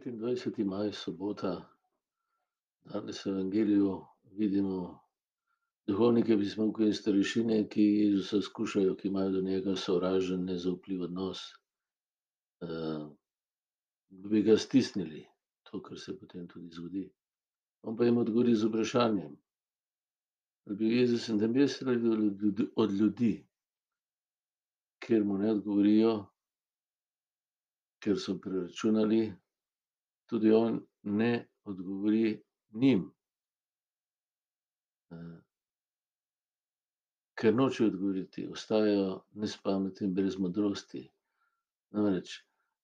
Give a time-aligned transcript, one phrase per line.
[0.00, 1.50] Petindvajseti maj, sobota.
[2.88, 3.98] Danes v evangeliju
[4.32, 5.00] vidimo
[5.86, 11.42] duhovnike, pismovke in starešine, ki Jezusa skušajo, ki imajo do njega sovražen, nezaupljiv odnos,
[12.60, 15.26] da bi ga stisnili,
[15.68, 17.04] to, kar se potem tudi zgodi.
[17.82, 19.36] On pa jim odgovori z vprašanjem,
[20.64, 23.34] ali bi Jezus nebes ali od ljudi.
[25.04, 26.16] Ker mu ne odgovorijo,
[28.00, 29.22] ker so preračunali,
[30.30, 33.06] tudi on ne odgovori njim.
[37.40, 41.08] Ker nočejo odgovoriti, ostajajo nespametni in brez modrosti.
[41.90, 42.36] Namreč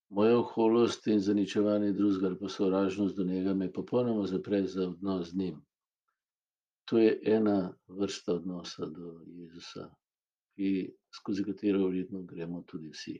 [0.09, 5.29] moja oholost in zaničevanje drugega ali pa sovražnost do njega me popolnoma zapre za odnos
[5.29, 5.61] z njim.
[6.85, 9.89] To je ena vrsta odnosa do Jezusa,
[10.55, 13.17] ki, skozi katero verjetno gremo tudi vsi.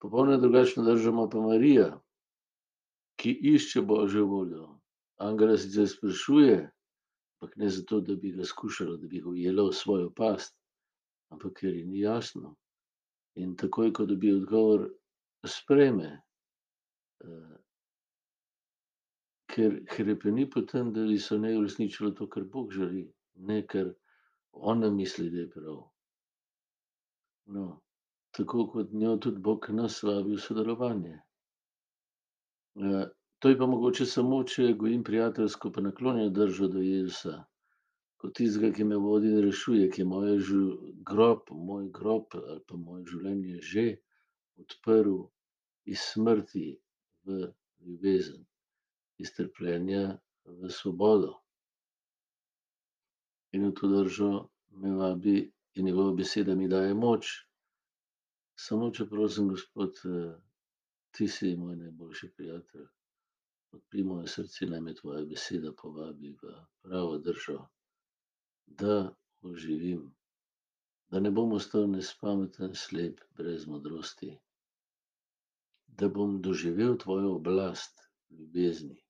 [0.00, 2.00] Popolnoma drugačno držo ima pa Marija,
[3.18, 4.68] ki išče božjo voljo.
[5.18, 6.70] Angela sicer sprašuje,
[7.34, 10.54] ampak ne zato, da bi ga skušala, da bi ga ujela v svojo past,
[11.34, 12.54] ampak ker ji ni jasno.
[13.38, 14.88] In takoj, ko dobi odgovor,
[15.46, 16.12] sprejme.
[19.50, 23.62] Ker hrepeni po tem, da bi se v njej uresničilo to, kar Bog želi, ne
[23.66, 23.92] kar
[24.52, 25.78] ona misli, da je prav.
[27.54, 27.80] No,
[28.30, 31.18] tako kot njo tudi Bog nas vabi v sodelovanje.
[33.38, 37.38] To je pa mogoče samo, če gojim prijateljsko pa naklonjeno držo do Jezusa.
[38.18, 40.36] Kot tistega, ki me vodi in rešuje, ki je moje
[41.06, 43.84] grob, moj grob ali pa moje življenje že
[44.58, 45.20] odprl
[45.86, 46.66] iz smrti
[47.24, 47.52] v
[47.86, 48.42] ljubezen,
[49.22, 51.36] iz trpljenja v svobodo.
[53.54, 54.32] In v to držo
[54.82, 55.38] me vabi
[55.74, 57.30] in njegova beseda mi daje moč.
[58.58, 60.02] Samo če prosim, Gospod,
[61.10, 62.86] ti si moj najboljši prijatelj.
[63.72, 67.58] Odprij moje srce, naj me tvoja beseda povabi v pravo držo,
[68.66, 70.14] da oživim,
[71.10, 74.30] da ne bom ostal nespameten, slep, brez modrosti.
[75.86, 78.00] Da bom doživel tvojo oblast
[78.30, 79.02] ljubezni,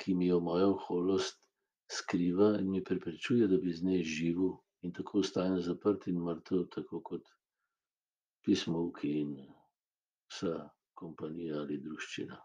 [0.00, 1.42] ki mi jo moja oholost
[1.90, 6.66] skriva in mi preprečuje, da bi iz nje živel in tako ostanem zaprt in mrtev,
[6.74, 7.28] tako kot
[8.44, 9.36] pismovki in
[10.30, 12.36] vsa compagnia Lidruscina.